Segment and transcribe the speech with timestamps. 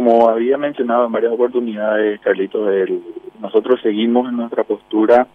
[0.00, 3.02] como había mencionado en varias oportunidades, Carlitos, el,
[3.38, 5.26] nosotros seguimos en nuestra postura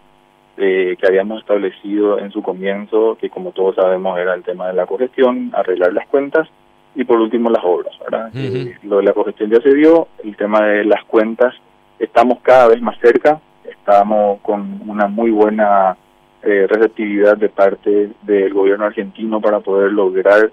[0.56, 4.72] eh, que habíamos establecido en su comienzo, que como todos sabemos era el tema de
[4.72, 6.48] la congestión, arreglar las cuentas
[6.96, 7.94] y por último las obras.
[8.00, 8.32] ¿verdad?
[8.34, 11.54] Eh, lo de la congestión ya se dio, el tema de las cuentas,
[12.00, 15.96] estamos cada vez más cerca, estamos con una muy buena
[16.42, 20.50] eh, receptividad de parte del gobierno argentino para poder lograr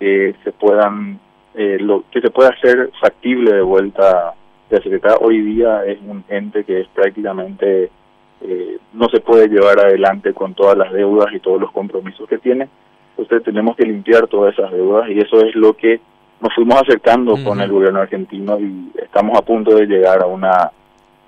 [0.00, 1.20] que se puedan
[1.54, 4.34] eh, lo que se pueda hacer factible de vuelta
[4.70, 7.90] de Secretaría hoy día es un ente que es prácticamente
[8.40, 12.38] eh, no se puede llevar adelante con todas las deudas y todos los compromisos que
[12.38, 12.68] tiene
[13.16, 16.00] entonces tenemos que limpiar todas esas deudas y eso es lo que
[16.40, 20.72] nos fuimos acercando con el gobierno argentino y estamos a punto de llegar a una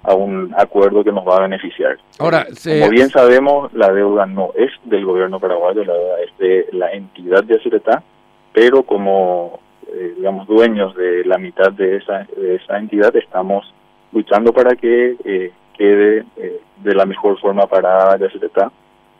[0.02, 1.98] a un acuerdo que nos va a beneficiar.
[2.20, 6.66] Ahora, como bien sabemos, la deuda no es del gobierno paraguayo, la deuda es de
[6.72, 8.04] la entidad de Azuretá,
[8.52, 9.58] pero como
[9.98, 13.64] eh, digamos dueños de la mitad de esa de esa entidad estamos
[14.12, 18.70] luchando para que eh, quede eh, de la mejor forma para Yacyretá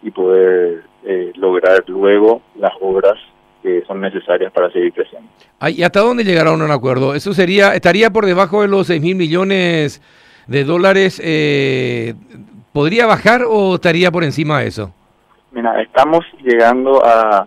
[0.03, 0.83] y poder
[1.37, 3.15] lograr luego las obras
[3.63, 5.29] que son necesarias para seguir creciendo.
[5.69, 7.15] ¿Y hasta dónde llegará un acuerdo?
[7.15, 10.03] ¿Eso sería estaría por debajo de los 6 mil millones
[10.49, 11.23] de dólares?
[12.73, 14.93] ¿Podría bajar o estaría por encima de eso?
[15.53, 17.47] Mira, estamos llegando a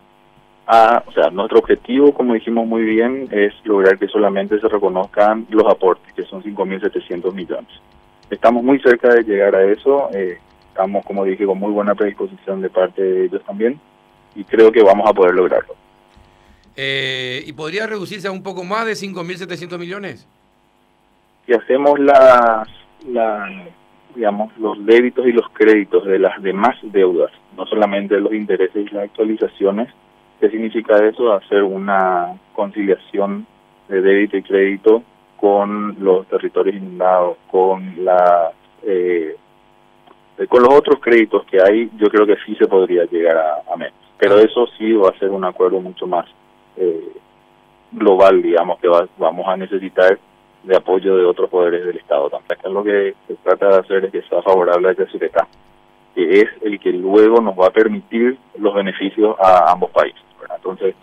[0.70, 5.66] o sea, nuestro objetivo, como dijimos muy bien, es lograr que solamente se reconozcan los
[5.66, 7.70] aportes, que son 5.700 millones.
[8.30, 12.62] Estamos muy cerca de llegar a eso, eh, estamos, como dije, con muy buena predisposición
[12.62, 13.80] de parte de ellos también,
[14.36, 15.74] y creo que vamos a poder lograrlo.
[16.76, 20.28] Eh, ¿Y podría reducirse a un poco más de 5.700 millones?
[21.48, 22.68] Si hacemos las,
[23.08, 23.66] la,
[24.14, 28.94] digamos, los débitos y los créditos de las demás deudas, no solamente los intereses y
[28.94, 29.90] las actualizaciones,
[30.40, 31.34] ¿Qué significa eso?
[31.34, 33.46] Hacer una conciliación
[33.88, 35.04] de débito y crédito
[35.38, 38.52] con los territorios inundados, con la
[38.84, 39.36] eh,
[40.48, 43.94] con los otros créditos que hay, yo creo que sí se podría llegar a, menos.
[44.18, 44.42] Pero ah.
[44.42, 46.26] eso sí va a ser un acuerdo mucho más
[46.78, 47.12] eh,
[47.92, 50.18] global, digamos, que vamos a necesitar
[50.64, 52.74] de apoyo de otros poderes del Estado también.
[52.74, 55.48] Lo que se trata de hacer es que sea favorable a Yacyretá,
[56.16, 60.29] que es el que luego nos va a permitir los beneficios a ambos países.
[60.72, 60.96] Entonces,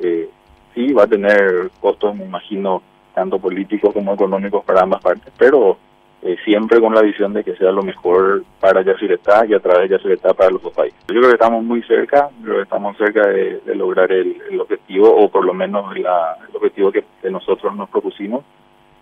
[0.00, 0.28] eh,
[0.74, 2.82] sí, va a tener costos, me imagino,
[3.14, 5.76] tanto políticos como económicos para ambas partes, pero
[6.22, 9.90] eh, siempre con la visión de que sea lo mejor para Yacyretá y a través
[9.90, 10.98] de Yacyretá para los dos países.
[11.08, 15.28] Yo creo que estamos muy cerca, creo que estamos cerca de, lograr el, objetivo, o
[15.28, 16.06] por lo menos el
[16.54, 18.44] objetivo que, nosotros nos propusimos.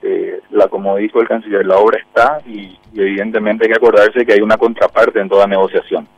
[0.03, 4.33] Eh, la como dijo el canciller, la obra está y evidentemente hay que acordarse que
[4.33, 6.09] hay una contraparte en toda negociación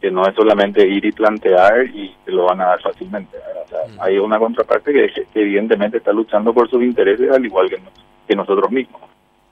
[0.00, 3.36] que no es solamente ir y plantear y te lo van a dar fácilmente.
[3.36, 4.00] Mm.
[4.00, 7.78] Hay una contraparte que, evidentemente está luchando por sus intereses al igual que,
[8.26, 9.02] que nosotros mismos.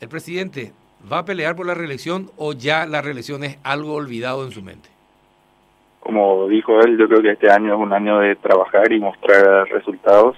[0.01, 0.73] ¿El presidente
[1.11, 4.63] va a pelear por la reelección o ya la reelección es algo olvidado en su
[4.63, 4.89] mente?
[6.01, 9.69] Como dijo él, yo creo que este año es un año de trabajar y mostrar
[9.69, 10.37] resultados.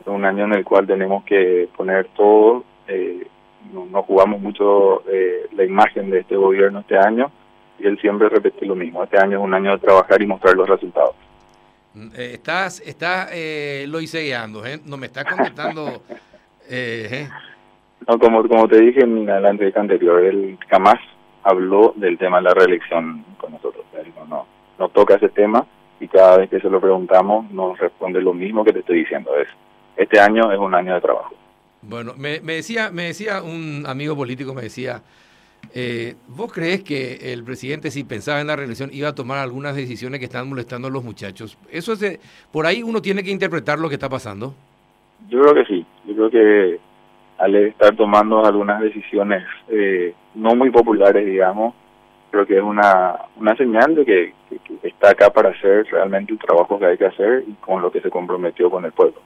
[0.00, 2.64] Es un año en el cual tenemos que poner todo.
[2.86, 3.26] Eh,
[3.72, 7.30] no, jugamos mucho eh, la imagen de este gobierno este año
[7.80, 9.02] y él siempre repite lo mismo.
[9.02, 11.14] Este año es un año de trabajar y mostrar los resultados.
[11.94, 14.80] Mm, eh, estás estás eh, loiseando, ¿eh?
[14.84, 16.02] No me estás contestando.
[16.72, 17.28] Eh, ¿eh?
[18.06, 21.00] No, como, como te dije en la entrevista anterior, él jamás
[21.42, 23.84] habló del tema de la reelección con nosotros.
[24.28, 24.46] no,
[24.78, 25.66] no toca ese tema
[25.98, 29.30] y cada vez que se lo preguntamos nos responde lo mismo que te estoy diciendo.
[29.36, 29.48] Es,
[29.96, 31.34] este año es un año de trabajo.
[31.82, 35.02] Bueno, me, me decía, me decía un amigo político, me decía,
[35.74, 39.76] eh, ¿Vos crees que el presidente, si pensaba en la reelección, iba a tomar algunas
[39.76, 41.56] decisiones que están molestando a los muchachos?
[41.70, 42.18] Eso es
[42.50, 44.54] por ahí uno tiene que interpretar lo que está pasando.
[45.28, 45.86] Yo creo que sí.
[46.06, 46.80] Yo creo que
[47.38, 51.74] al estar tomando algunas decisiones eh, no muy populares, digamos,
[52.30, 54.34] creo que es una, una señal de que
[54.82, 58.00] está acá para hacer realmente el trabajo que hay que hacer y con lo que
[58.00, 59.20] se comprometió con el pueblo.